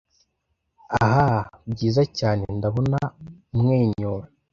ah 1.09 1.39
byiza 1.71 2.03
cyane 2.17 2.43
ndabona 2.57 2.99
umwenyura 3.53 4.25